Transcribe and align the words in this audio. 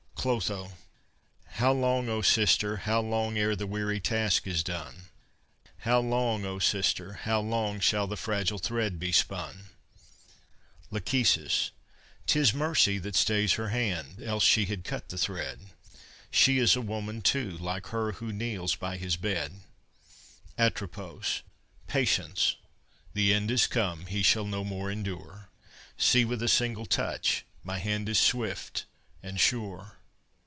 I 0.13 0.23
CLOTHO 0.23 0.71
How 1.47 1.71
long, 1.73 2.07
O 2.07 2.21
sister, 2.21 2.77
how 2.77 3.01
long 3.01 3.39
Ere 3.39 3.55
the 3.55 3.65
weary 3.65 3.99
task 3.99 4.45
is 4.45 4.61
done? 4.61 5.07
How 5.79 5.99
long, 5.99 6.45
O 6.45 6.59
sister, 6.59 7.13
how 7.13 7.41
long 7.41 7.79
Shall 7.79 8.05
the 8.05 8.15
fragile 8.15 8.59
thread 8.59 8.99
be 8.99 9.11
spun? 9.11 9.69
LACHESIS 10.91 11.71
'Tis 12.27 12.53
mercy 12.53 12.99
that 12.99 13.15
stays 13.15 13.53
her 13.53 13.69
hand, 13.69 14.21
Else 14.21 14.43
she 14.45 14.65
had 14.65 14.83
cut 14.83 15.09
the 15.09 15.17
thread; 15.17 15.59
She 16.29 16.59
is 16.59 16.75
a 16.75 16.81
woman 16.81 17.23
too, 17.23 17.57
Like 17.57 17.87
her 17.87 18.11
who 18.11 18.31
kneels 18.31 18.75
by 18.75 18.97
his 18.97 19.17
bed! 19.17 19.61
ATROPOS 20.55 21.41
Patience! 21.87 22.57
the 23.15 23.33
end 23.33 23.49
is 23.49 23.65
come; 23.65 24.05
He 24.05 24.21
shall 24.21 24.45
no 24.45 24.63
more 24.63 24.91
endure: 24.91 25.49
See! 25.97 26.25
with 26.25 26.43
a 26.43 26.47
single 26.47 26.85
touch! 26.85 27.43
My 27.63 27.79
hand 27.79 28.07
is 28.07 28.19
swift 28.19 28.85
and 29.23 29.39
sure! 29.39 29.97